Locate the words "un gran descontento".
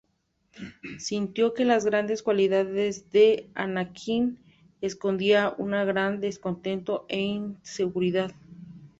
5.59-7.05